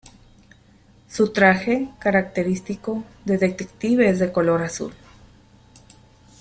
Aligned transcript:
Su 1.07 1.31
traje 1.31 1.89
característico 1.99 3.03
de 3.23 3.37
detective 3.37 4.09
es 4.09 4.17
de 4.17 4.31
color 4.31 4.63
azul. 4.63 4.91